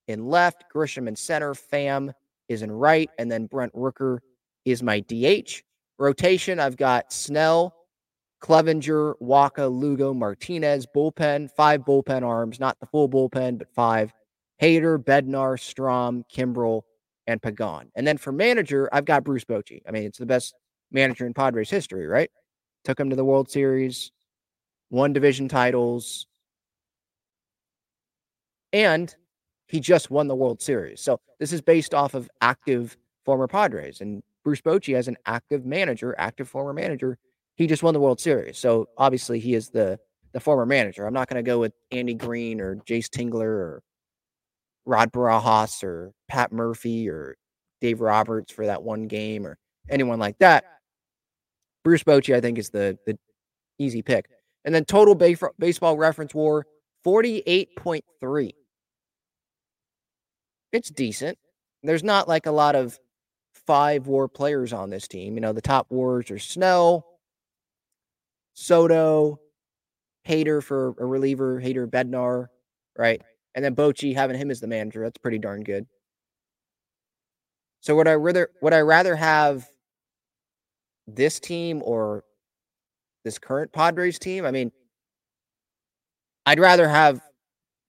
[0.10, 2.14] in left, Grisham in center, Pham
[2.50, 4.20] is in right, and then Brent Rooker
[4.66, 5.64] is my DH.
[5.98, 7.74] Rotation, I've got Snell,
[8.42, 14.14] Clevinger, Wacha, Lugo, Martinez, bullpen, five bullpen arms, not the full bullpen, but five.
[14.62, 16.82] Hader, Bednar, Strahm, Kimbrel,
[17.26, 17.90] and Pagan.
[17.96, 19.82] And then for manager, I've got Bruce Bochy.
[19.88, 20.56] I mean, it's the best
[20.94, 22.30] manager in Padres history, right?
[22.84, 24.12] Took him to the World Series,
[24.90, 26.28] won division titles,
[28.72, 29.14] and
[29.68, 31.02] he just won the World Series.
[31.02, 34.02] So this is based off of active former Padres.
[34.02, 37.18] And Bruce Bochy, as an active manager, active former manager,
[37.56, 38.58] he just won the World Series.
[38.58, 40.00] So obviously he is the
[40.34, 41.06] the former manager.
[41.06, 43.84] I'm not going to go with Andy Green or Jayce Tingler or
[44.86, 47.36] Rod Barajas or Pat Murphy or
[47.82, 49.58] Dave Roberts for that one game or
[49.90, 50.66] anyone like that.
[51.84, 53.18] Bruce Bochy, I think, is the the
[53.80, 54.30] easy pick.
[54.66, 56.66] And then total baseball reference war
[57.06, 58.52] 48.3.
[60.72, 61.38] It's decent.
[61.84, 62.98] There's not like a lot of
[63.68, 65.36] five war players on this team.
[65.36, 67.06] You know, the top wars are Snell,
[68.54, 69.40] Soto,
[70.28, 72.48] Hader for a reliever, Hader Bednar,
[72.98, 73.22] right?
[73.56, 75.04] And then Bochy having him as the manager.
[75.04, 75.86] That's pretty darn good.
[77.82, 79.68] So would I rather would I rather have
[81.08, 82.24] this team or
[83.24, 84.46] this current Padres team?
[84.46, 84.72] I mean,
[86.46, 87.22] I'd rather have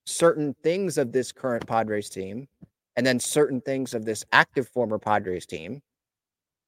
[0.06, 2.46] certain things of this current Padres team
[2.96, 5.82] and then certain things of this active former Padres team.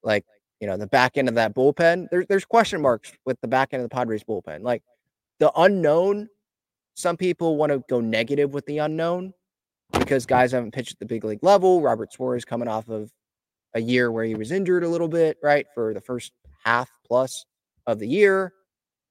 [0.02, 0.24] Like
[0.60, 2.08] you know, the back end of that bullpen.
[2.10, 4.62] There, there's question marks with the back end of the Padres bullpen.
[4.62, 4.82] Like
[5.38, 6.28] the unknown,
[6.94, 9.34] some people want to go negative with the unknown
[9.92, 11.82] because guys haven't pitched at the big league level.
[11.82, 13.10] Robert Suarez coming off of
[13.76, 15.66] a year where he was injured a little bit, right?
[15.74, 16.32] For the first
[16.64, 17.44] half plus
[17.86, 18.54] of the year.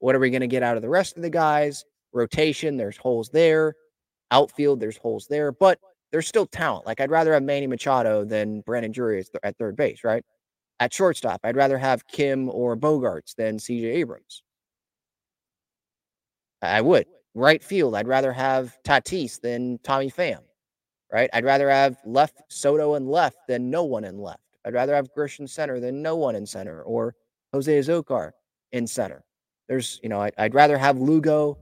[0.00, 1.84] What are we going to get out of the rest of the guys?
[2.12, 3.74] Rotation, there's holes there.
[4.32, 5.78] Outfield, there's holes there, but
[6.10, 6.84] there's still talent.
[6.84, 10.24] Like I'd rather have Manny Machado than Brandon Drury at third base, right?
[10.80, 14.42] At shortstop, I'd rather have Kim or Bogaerts than CJ Abrams.
[16.60, 17.06] I would.
[17.34, 20.40] Right field, I'd rather have Tatis than Tommy Pham,
[21.12, 21.30] right?
[21.32, 24.40] I'd rather have left Soto and left than no one in left.
[24.66, 27.14] I'd rather have Grisham center than no one in center or
[27.52, 28.32] Jose Azocar
[28.72, 29.24] in center.
[29.68, 31.58] There's, you know, I'd, I'd rather have Lugo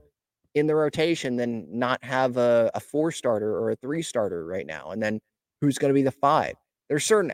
[0.55, 4.65] in the rotation than not have a, a four starter or a three starter right
[4.65, 4.91] now.
[4.91, 5.21] And then
[5.61, 6.55] who's going to be the five?
[6.89, 7.31] There's certain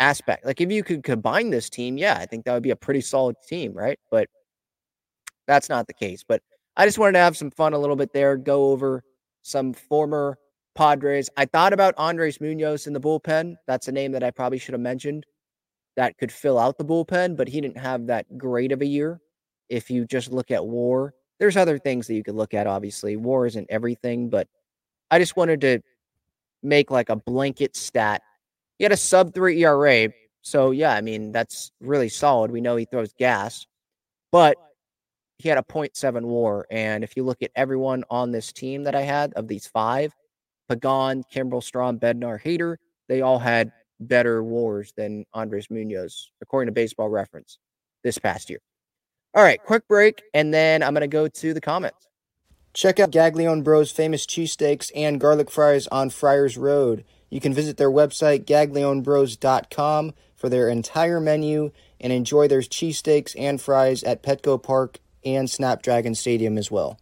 [0.00, 0.44] aspect.
[0.44, 3.00] Like if you could combine this team, yeah, I think that would be a pretty
[3.00, 3.98] solid team, right?
[4.10, 4.28] But
[5.46, 6.24] that's not the case.
[6.26, 6.42] But
[6.76, 9.04] I just wanted to have some fun a little bit there, go over
[9.42, 10.38] some former
[10.74, 11.30] Padres.
[11.36, 13.56] I thought about Andres Munoz in the bullpen.
[13.66, 15.26] That's a name that I probably should have mentioned
[15.96, 19.20] that could fill out the bullpen, but he didn't have that great of a year.
[19.68, 23.16] If you just look at war, there's other things that you could look at, obviously.
[23.16, 24.48] War isn't everything, but
[25.10, 25.80] I just wanted to
[26.62, 28.22] make like a blanket stat.
[28.78, 30.08] He had a sub three ERA.
[30.42, 32.50] So, yeah, I mean, that's really solid.
[32.50, 33.66] We know he throws gas,
[34.30, 34.56] but
[35.38, 36.66] he had a 0.7 war.
[36.70, 40.14] And if you look at everyone on this team that I had of these five,
[40.68, 42.76] Pagan, Kimbrel, Strahm, Bednar, Hader,
[43.08, 47.58] they all had better wars than Andres Munoz, according to baseball reference
[48.02, 48.60] this past year.
[49.34, 52.08] All right, quick break, and then I'm going to go to the comments.
[52.72, 57.04] Check out Gaglione Bros' famous cheesesteaks and garlic fries on Friars Road.
[57.30, 63.60] You can visit their website, gaglionebros.com, for their entire menu and enjoy their cheesesteaks and
[63.60, 66.98] fries at Petco Park and Snapdragon Stadium as well.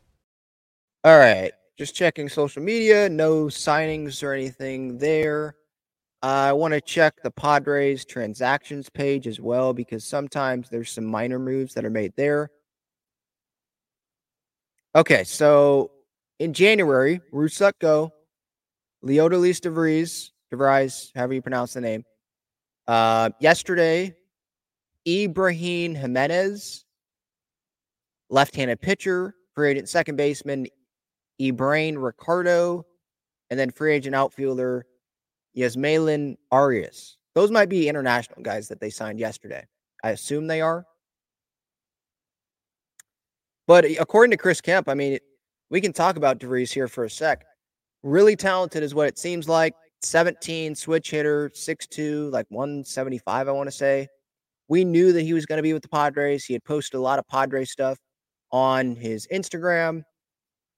[1.05, 5.57] All right, just checking social media, no signings or anything there.
[6.23, 11.39] I want to check the Padres transactions page as well because sometimes there's some minor
[11.39, 12.51] moves that are made there.
[14.95, 15.91] Okay, so
[16.39, 18.13] in January, Woo-Suk Go,
[19.05, 22.05] Leodalis DeVries, DeVries, however you pronounce the name.
[22.87, 24.15] Uh, yesterday,
[25.09, 26.85] Ibrahim Jimenez,
[28.29, 30.67] left-handed pitcher, agent second baseman,
[31.41, 32.85] Ibrahim Ricardo,
[33.51, 34.87] and then free agent outfielder
[35.57, 37.19] Yasmalin Arias.
[37.35, 39.67] Those might be international guys that they signed yesterday.
[40.05, 40.85] I assume they are.
[43.67, 45.19] But eh, according to Chris Kemp, I mean,
[45.71, 47.45] we can talk about DeVries here for a sec.
[48.03, 49.75] Really talented is what it seems like.
[50.03, 54.09] 17 switch hitter, 6'2, like 175, I want to say.
[54.69, 56.45] We knew that he was going to be with the Padres.
[56.45, 57.99] He had posted a lot of Padres stuff
[58.51, 60.03] on his Instagram.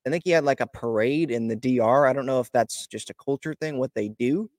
[0.07, 2.07] I think he had like a parade in the DR.
[2.07, 4.51] I don't know if that's just a culture thing, what they do.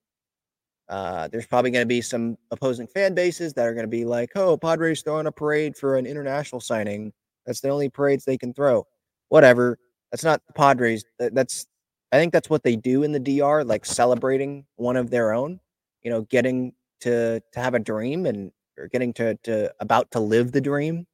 [0.88, 4.06] Uh, there's probably going to be some opposing fan bases that are going to be
[4.06, 7.12] like, oh, Padres throwing a parade for an international signing.
[7.46, 8.86] That's the only parades they can throw.
[9.30, 9.80] Whatever.
[10.12, 11.04] That's not the Padres.
[11.20, 11.66] That's,
[12.12, 15.60] I think that's what they do in the DR, like celebrating one of their own,
[16.04, 20.20] you know, getting to, to have a dream and, or getting to, to, about to
[20.20, 21.08] live the dream,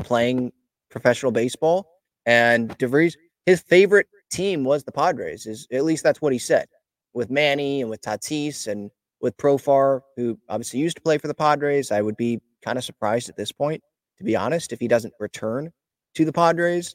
[0.00, 0.52] playing
[0.90, 1.86] professional baseball.
[2.26, 3.14] And DeVries,
[3.50, 6.68] his favorite team was the Padres, is at least that's what he said
[7.12, 11.34] with Manny and with Tatis and with Profar, who obviously used to play for the
[11.34, 11.90] Padres.
[11.90, 13.82] I would be kind of surprised at this point,
[14.18, 15.72] to be honest, if he doesn't return
[16.14, 16.94] to the Padres.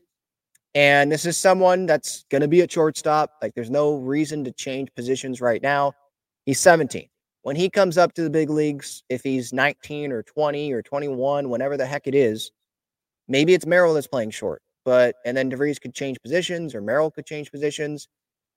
[0.73, 3.31] And this is someone that's going to be at shortstop.
[3.41, 5.93] Like, there's no reason to change positions right now.
[6.45, 7.07] He's 17.
[7.43, 11.49] When he comes up to the big leagues, if he's 19 or 20 or 21,
[11.49, 12.51] whenever the heck it is,
[13.27, 14.61] maybe it's Merrill that's playing short.
[14.85, 18.07] But, and then DeVries could change positions or Merrill could change positions.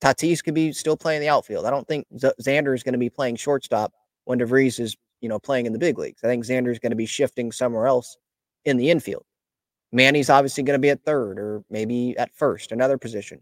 [0.01, 1.65] Tatis could be still playing the outfield.
[1.65, 3.91] I don't think Z- Xander is going to be playing shortstop
[4.25, 6.23] when DeVries is, you know, playing in the big leagues.
[6.23, 8.15] I think Xander is going to be shifting somewhere else
[8.63, 9.25] in the infield.
[9.91, 13.41] Manny's obviously going to be at third or maybe at first, another position.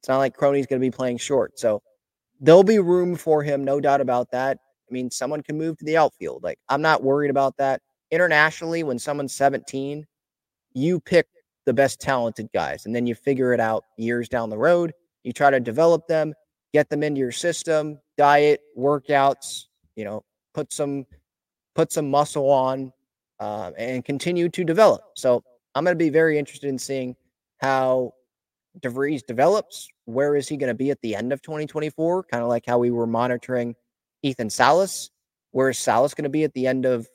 [0.00, 1.58] It's not like Crony's going to be playing short.
[1.58, 1.82] So
[2.40, 4.58] there'll be room for him, no doubt about that.
[4.88, 6.42] I mean, someone can move to the outfield.
[6.42, 7.80] Like, I'm not worried about that.
[8.10, 10.06] Internationally, when someone's 17,
[10.74, 11.26] you pick
[11.66, 14.92] the best talented guys and then you figure it out years down the road
[15.24, 16.34] you try to develop them,
[16.72, 19.64] get them into your system, diet, workouts,
[19.96, 20.22] you know,
[20.52, 21.06] put some
[21.74, 22.92] put some muscle on
[23.40, 25.00] uh, and continue to develop.
[25.16, 25.42] So
[25.74, 27.16] I'm going to be very interested in seeing
[27.58, 28.12] how
[28.80, 29.88] DeVries develops.
[30.04, 32.24] Where is he going to be at the end of 2024?
[32.24, 33.74] Kind of like how we were monitoring
[34.22, 35.10] Ethan Salas.
[35.50, 37.08] Where is Salas going to be at the end of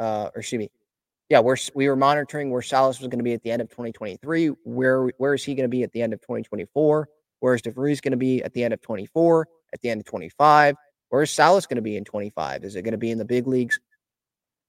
[0.00, 0.70] uh, or excuse me,
[1.30, 3.68] yeah, we're we were monitoring where Salas was going to be at the end of
[3.70, 4.48] 2023.
[4.64, 7.08] Where where is he going to be at the end of 2024?
[7.38, 9.46] Where is DeVries going to be at the end of 24?
[9.72, 10.74] At the end of 25?
[11.08, 12.64] Where is Salas going to be in 25?
[12.64, 13.78] Is it going to be in the big leagues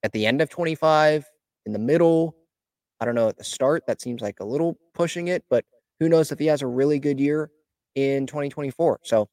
[0.04, 1.26] at the end of 25?
[1.66, 2.36] In the middle?
[3.00, 3.84] I don't know at the start.
[3.88, 5.66] That seems like a little pushing it, but
[6.00, 7.50] who knows if he has a really good year
[7.96, 9.00] in 2024.
[9.04, 9.28] So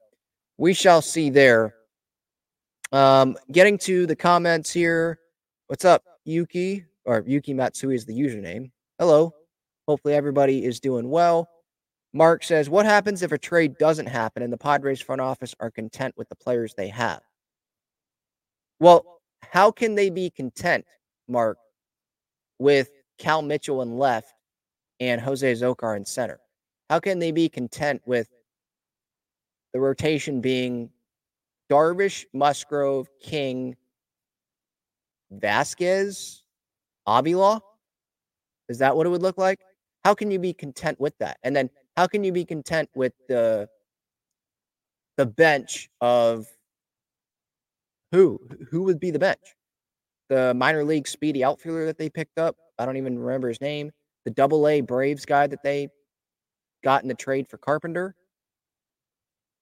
[0.57, 1.75] we shall see there.
[2.91, 5.19] Um, getting to the comments here.
[5.67, 6.88] What's up, Yuki?
[7.09, 8.71] Or Yuki Matsui is the username.
[8.99, 9.33] Hello.
[9.89, 11.49] Hopefully everybody is doing well.
[12.13, 15.71] Mark says, What happens if a trade doesn't happen and the Padres front office are
[15.71, 17.23] content with the players they have?
[18.79, 20.85] Well, how can they be content,
[21.27, 21.57] Mark,
[22.59, 24.35] with Cal Mitchell in left
[25.01, 26.39] and Jose Azocar in center?
[26.91, 28.29] How can they be content with
[29.73, 30.91] the rotation being
[31.71, 33.77] Darvish, Musgrove, King,
[35.31, 36.43] Vasquez,
[37.09, 37.61] Avila?
[38.69, 39.61] Is that what it would look like?
[40.05, 41.39] How can you be content with that?
[41.43, 43.69] And then how can you be content with the
[45.17, 46.47] the bench of
[48.13, 48.41] who?
[48.71, 49.57] Who would be the bench?
[50.29, 52.57] The minor league speedy outfielder that they picked up.
[52.79, 53.91] I don't even remember his name.
[54.25, 55.89] The double A Braves guy that they
[56.85, 58.15] got in the trade for Carpenter.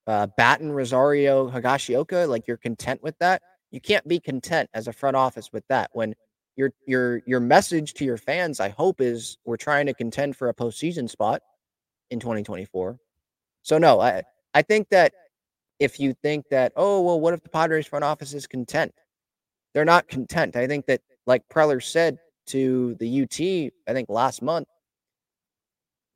[0.06, 2.28] Uh, Batten, Rosario, Higashioka.
[2.28, 3.42] Like you're content with that?
[3.70, 6.14] You can't be content as a front office with that when
[6.56, 10.48] your your your message to your fans, I hope, is we're trying to contend for
[10.48, 11.42] a postseason spot
[12.10, 12.98] in 2024.
[13.62, 14.22] So no, I
[14.54, 15.12] I think that
[15.78, 18.94] if you think that, oh well, what if the Padres front office is content?
[19.74, 20.56] They're not content.
[20.56, 24.68] I think that, like Preller said to the UT, I think last month,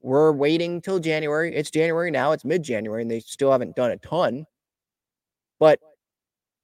[0.00, 1.54] we're waiting till January.
[1.54, 2.32] It's January now.
[2.32, 4.46] It's mid January, and they still haven't done a ton.
[5.58, 5.78] But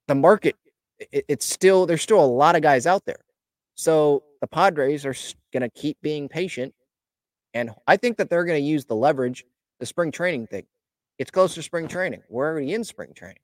[0.07, 0.55] the market,
[0.97, 3.19] it, it's still there's still a lot of guys out there.
[3.77, 5.15] So the Padres are
[5.53, 6.73] going to keep being patient.
[7.53, 9.45] And I think that they're going to use the leverage,
[9.79, 10.65] the spring training thing.
[11.19, 12.23] It's close to spring training.
[12.27, 13.39] We're already in spring training.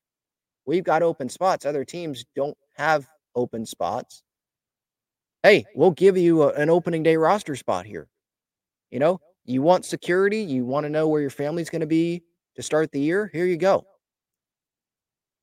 [0.65, 1.65] We've got open spots.
[1.65, 4.23] Other teams don't have open spots.
[5.43, 8.07] Hey, we'll give you a, an opening day roster spot here.
[8.89, 12.23] You know, you want security, you want to know where your family's going to be
[12.55, 13.29] to start the year.
[13.33, 13.85] Here you go.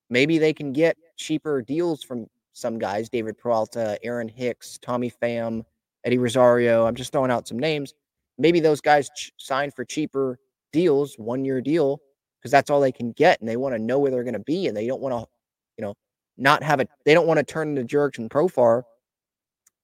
[0.08, 5.64] Maybe they can get cheaper deals from some guys David Peralta, Aaron Hicks, Tommy Pham,
[6.04, 6.86] Eddie Rosario.
[6.86, 7.94] I'm just throwing out some names.
[8.38, 10.38] Maybe those guys ch- sign for cheaper
[10.72, 12.00] deals, one year deal,
[12.38, 13.40] because that's all they can get.
[13.40, 14.66] And they want to know where they're going to be.
[14.66, 15.28] And they don't want to,
[15.76, 15.94] you know,
[16.36, 18.82] not have a, they don't want to turn into Jurickson Profar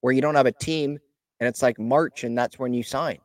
[0.01, 0.97] where you don't have a team
[1.39, 3.19] and it's like March and that's when you sign.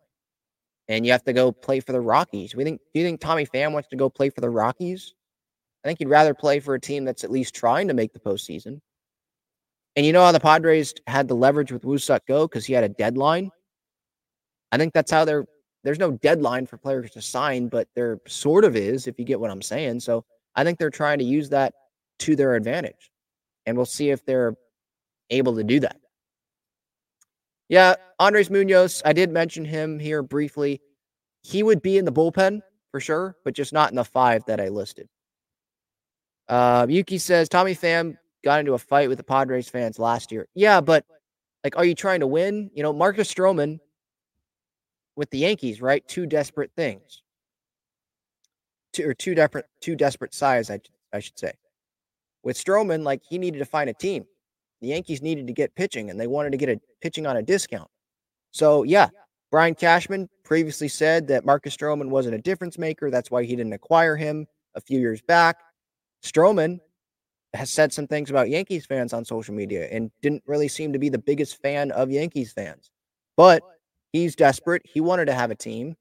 [0.89, 2.55] And you have to go play for the Rockies.
[2.55, 5.15] We think, do you think Tommy Pham wants to go play for the Rockies?
[5.85, 8.19] I think he'd rather play for a team that's at least trying to make the
[8.19, 8.81] postseason.
[9.97, 12.85] And you know how the Padres had the leverage with Woo-Suk Go because he had
[12.85, 13.51] a deadline?
[14.71, 15.47] I think that's how they're
[15.85, 19.41] there's no deadline for players to sign, but there sort of is, if you get
[19.41, 20.01] what I'm saying.
[20.01, 20.25] So
[20.55, 21.75] I think they're trying to use that
[22.21, 23.11] to their advantage.
[23.67, 24.55] And we'll see if they're
[25.31, 25.97] able to do that.
[27.69, 30.81] Yeah, Andres Munoz, I did mention him here briefly.
[31.43, 34.61] He would be in the bullpen for sure, but just not in the five that
[34.61, 35.09] I listed.
[36.49, 40.49] Uh, Yuki says Tommy Pham got into a fight with the Padres fans last year.
[40.55, 41.05] Yeah, but
[41.65, 42.71] like, are you trying to win?
[42.75, 43.79] You know, Marcus Stroman
[45.17, 46.07] with the Yankees, right?
[46.09, 47.23] Two desperate things.
[48.93, 50.81] Two or two desperate, two desperate sides, I,
[51.13, 51.53] I should say.
[52.43, 54.25] With Stroman, like he needed to find a team.
[54.81, 57.43] The Yankees needed to get pitching, and they wanted to get a pitching on a
[57.43, 57.89] discount.
[58.51, 59.09] So yeah,
[59.51, 63.11] Brian Cashman previously said that Marcus Stroman wasn't a difference maker.
[63.11, 65.61] That's why he didn't acquire him a few years back.
[66.25, 66.81] Stroman
[67.55, 70.99] has said some things about Yankees fans on social media and didn't really seem to
[70.99, 72.91] be the biggest fan of Yankees fans.
[73.37, 73.63] But
[74.13, 74.83] he's desperate.
[74.85, 75.97] He wanted to have a team.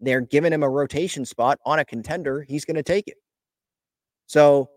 [0.00, 2.42] They're giving him a rotation spot on a contender.
[2.42, 3.18] He's going to take it.
[4.26, 4.68] So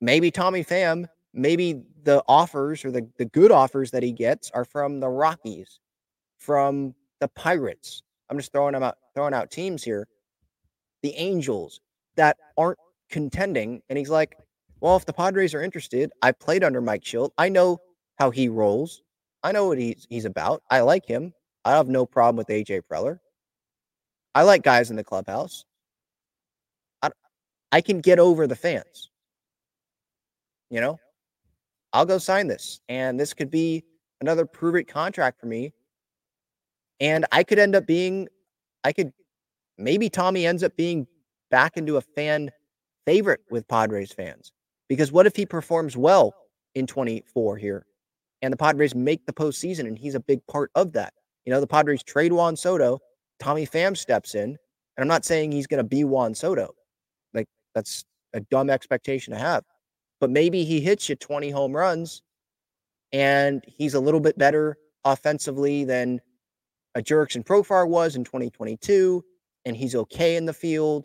[0.00, 4.64] maybe Tommy Pham, maybe the offers or the, the good offers that he gets are
[4.64, 5.80] from the Rockies,
[6.38, 8.02] from the Pirates.
[8.28, 10.06] I'm just throwing them out, throwing out teams here.
[11.02, 11.80] The Angels
[12.16, 12.78] that aren't
[13.10, 13.82] contending.
[13.88, 14.36] And he's like,
[14.82, 17.30] well, if the Padres are interested, I played under Mike Shildt.
[17.38, 17.78] I know
[18.18, 19.00] how he rolls.
[19.44, 20.64] I know what he's he's about.
[20.70, 21.32] I like him.
[21.64, 23.20] I have no problem with AJ Preller.
[24.34, 25.64] I like guys in the clubhouse.
[27.00, 27.10] I,
[27.70, 29.10] I can get over the fans.
[30.68, 30.98] You know,
[31.92, 33.84] I'll go sign this, and this could be
[34.20, 35.72] another prove it contract for me.
[36.98, 38.28] And I could end up being,
[38.82, 39.12] I could
[39.78, 41.06] maybe Tommy ends up being
[41.52, 42.50] back into a fan
[43.06, 44.52] favorite with Padres fans.
[44.92, 46.34] Because what if he performs well
[46.74, 47.86] in 24 here
[48.42, 51.14] and the Padres make the postseason, and he's a big part of that.
[51.46, 53.00] You know, the Padres trade Juan Soto,
[53.40, 54.58] Tommy Pham steps in, and
[54.98, 56.74] I'm not saying he's going to be Juan Soto.
[57.32, 59.64] Like, that's a dumb expectation to have.
[60.20, 62.20] But maybe he hits you 20 home runs
[63.12, 64.76] and he's a little bit better
[65.06, 66.20] offensively than
[66.96, 69.24] a Jurickson Profar was in 2022,
[69.64, 71.04] and he's okay in the field,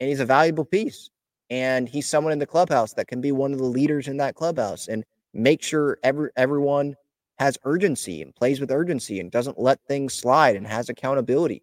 [0.00, 1.08] and he's a valuable piece.
[1.50, 4.36] And he's someone in the clubhouse that can be one of the leaders in that
[4.36, 6.94] clubhouse and make sure every everyone
[7.38, 11.62] has urgency and plays with urgency and doesn't let things slide and has accountability.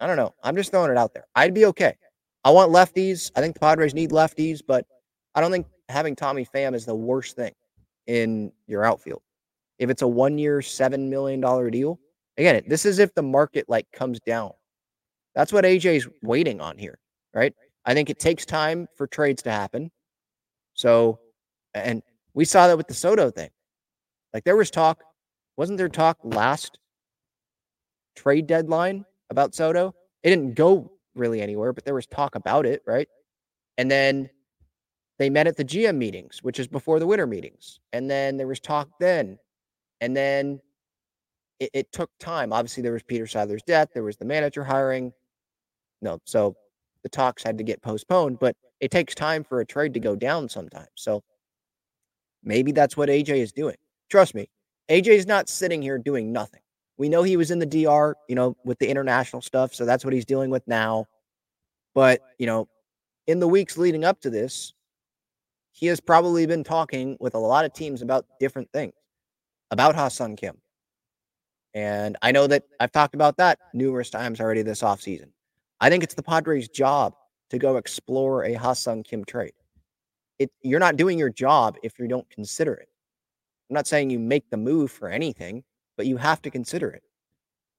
[0.00, 0.34] I don't know.
[0.42, 1.24] I'm just throwing it out there.
[1.34, 1.94] I'd be okay.
[2.44, 3.30] I want lefties.
[3.36, 4.84] I think the Padres need lefties, but
[5.34, 7.52] I don't think having Tommy Pham is the worst thing
[8.06, 9.22] in your outfield.
[9.78, 11.40] If it's a one year, $7 million
[11.70, 11.98] deal,
[12.36, 14.50] again, this is if the market like comes down.
[15.34, 16.98] That's what AJ's waiting on here,
[17.32, 17.54] right?
[17.86, 19.90] I think it takes time for trades to happen.
[20.74, 21.20] So,
[21.74, 23.50] and we saw that with the Soto thing.
[24.32, 25.02] Like there was talk,
[25.56, 26.78] wasn't there talk last
[28.16, 29.94] trade deadline about Soto?
[30.22, 33.08] It didn't go really anywhere, but there was talk about it, right?
[33.78, 34.30] And then
[35.18, 37.78] they met at the GM meetings, which is before the winter meetings.
[37.92, 39.38] And then there was talk then.
[40.00, 40.60] And then
[41.60, 42.52] it, it took time.
[42.52, 45.12] Obviously, there was Peter Seidler's death, there was the manager hiring.
[46.02, 46.56] No, so
[47.04, 50.16] the talks had to get postponed, but it takes time for a trade to go
[50.16, 50.88] down sometimes.
[50.96, 51.22] So
[52.42, 53.76] maybe that's what AJ is doing.
[54.10, 54.48] Trust me,
[54.90, 56.60] AJ is not sitting here doing nothing.
[56.96, 59.74] We know he was in the DR, you know, with the international stuff.
[59.74, 61.06] So that's what he's dealing with now.
[61.94, 62.68] But, you know,
[63.26, 64.74] in the weeks leading up to this,
[65.72, 68.94] he has probably been talking with a lot of teams about different things,
[69.70, 70.56] about Ha-Seong Kim.
[71.74, 75.30] And I know that I've talked about that numerous times already this offseason.
[75.84, 77.12] I think it's the Padres' job
[77.50, 79.52] to go explore a Ha-Seong Kim trade.
[80.38, 82.88] It, you're not doing your job if you don't consider it.
[83.68, 85.62] I'm not saying you make the move for anything,
[85.98, 87.02] but you have to consider it.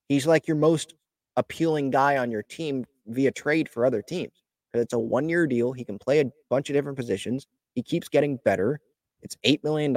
[0.07, 0.93] He's like your most
[1.35, 5.47] appealing guy on your team via trade for other teams because it's a one year
[5.47, 5.71] deal.
[5.73, 7.47] He can play a bunch of different positions.
[7.73, 8.81] He keeps getting better.
[9.23, 9.95] It's $8 million.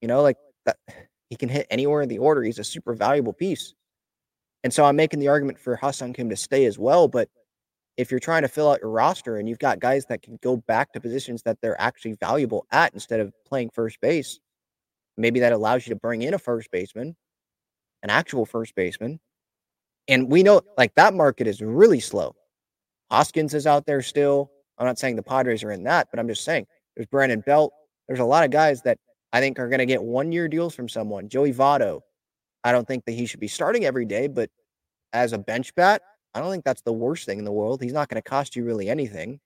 [0.00, 0.36] You know, like
[0.66, 0.76] that.
[1.30, 2.42] He can hit anywhere in the order.
[2.42, 3.74] He's a super valuable piece.
[4.62, 7.08] And so I'm making the argument for Ha-Seong Kim to stay as well.
[7.08, 7.28] But
[7.96, 10.56] if you're trying to fill out your roster and you've got guys that can go
[10.56, 14.38] back to positions that they're actually valuable at instead of playing first base,
[15.16, 17.16] maybe that allows you to bring in a first baseman,
[18.02, 19.20] an actual first baseman.
[20.08, 22.34] And we know like that market is really slow.
[23.10, 24.50] Hoskins is out there still.
[24.78, 27.72] I'm not saying the Padres are in that, but I'm just saying there's Brandon Belt.
[28.08, 28.98] There's a lot of guys that
[29.32, 31.28] I think are going to get one year deals from someone.
[31.28, 32.00] Joey Votto.
[32.64, 34.50] I don't think that he should be starting every day, but
[35.12, 36.02] as a bench bat,
[36.34, 37.82] I don't think that's the worst thing in the world.
[37.82, 39.40] He's not going to cost you really anything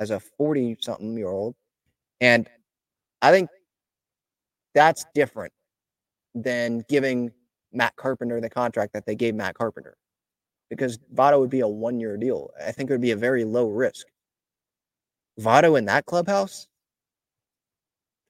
[0.00, 1.54] as a 40 something year old.
[2.20, 2.48] And
[3.22, 3.50] I think
[4.74, 5.52] that's different
[6.34, 7.32] than giving
[7.72, 9.96] Matt Carpenter the contract that they gave Matt Carpenter
[10.70, 12.50] because Votto would be a one year deal.
[12.64, 14.06] I think it would be a very low risk.
[15.40, 16.66] Votto in that clubhouse?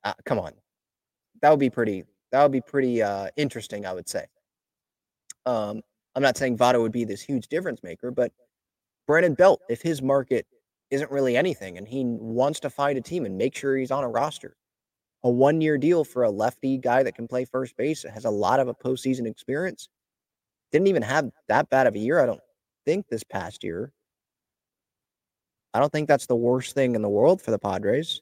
[0.05, 0.53] Uh, come on,
[1.43, 2.05] that would be pretty.
[2.33, 4.27] That would be pretty uh, interesting, I would say.
[5.47, 5.83] Um,
[6.15, 8.33] I'm not saying Votto would be this huge difference maker, but
[9.07, 10.47] Brandon Belt, if his market
[10.91, 14.05] isn't really anything and he wants to find a team and make sure he's on
[14.05, 14.57] a roster,
[15.23, 18.31] a one year deal for a lefty guy that can play first base, has a
[18.31, 19.89] lot of a postseason experience,
[20.71, 22.41] didn't even have that bad of a year, I don't
[22.85, 23.93] think, this past year.
[25.75, 28.21] I don't think that's the worst thing in the world for the Padres.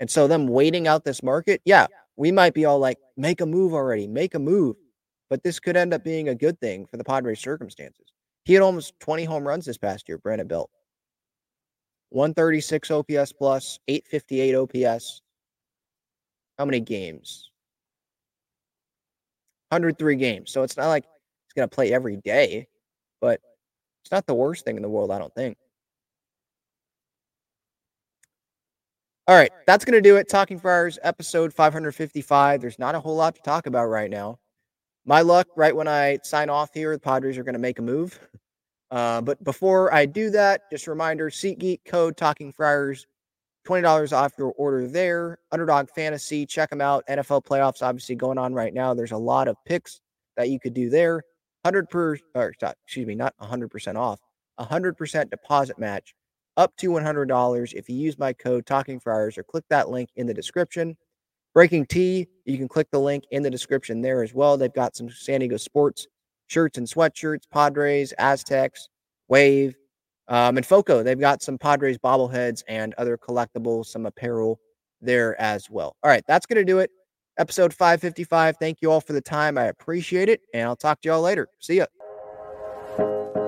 [0.00, 1.86] And so them waiting out this market, yeah,
[2.16, 4.76] we might be all like, make a move already, make a move.
[5.28, 8.06] But this could end up being a good thing for the Padres circumstances.
[8.44, 10.70] He had almost 20 home runs this past year, Brandon Belt.
[12.10, 15.22] 136 OPS plus, 858 OPS.
[16.58, 17.50] How many games?
[19.70, 20.52] 103 games.
[20.52, 22.68] So it's not like he's going to play every day,
[23.20, 23.40] but
[24.04, 25.58] it's not the worst thing in the world, I don't think.
[29.28, 30.28] All right, that's going to do it.
[30.28, 32.60] Talking Friars episode 555.
[32.60, 34.38] There's not a whole lot to talk about right now.
[35.04, 37.82] My luck, right when I sign off here, the Padres are going to make a
[37.82, 38.20] move.
[38.92, 43.08] Uh, but before I do that, just a reminder SeatGeek code Talking Friars,
[43.66, 45.40] $20 off your order there.
[45.50, 47.04] Underdog Fantasy, check them out.
[47.08, 48.94] NFL playoffs obviously going on right now.
[48.94, 50.00] There's a lot of picks
[50.36, 51.16] that you could do there.
[51.62, 54.20] 100 per, or excuse me, not 100% off,
[54.60, 56.14] 100% deposit match
[56.56, 60.26] up to $100 if you use my code Talking Friars or click that link in
[60.26, 60.96] the description.
[61.54, 64.56] Breaking T, you can click the link in the description there as well.
[64.56, 66.06] They've got some San Diego sports
[66.48, 68.88] shirts and sweatshirts, Padres, Aztecs,
[69.28, 69.74] Wave,
[70.28, 71.02] um, and Foco.
[71.02, 74.60] They've got some Padres bobbleheads and other collectibles, some apparel
[75.00, 75.96] there as well.
[76.02, 76.90] All right, that's going to do it.
[77.38, 78.56] Episode 555.
[78.56, 79.58] Thank you all for the time.
[79.58, 80.40] I appreciate it.
[80.54, 81.48] And I'll talk to y'all later.
[81.60, 83.45] See ya.